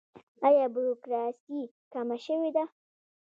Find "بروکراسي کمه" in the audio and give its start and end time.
0.73-2.17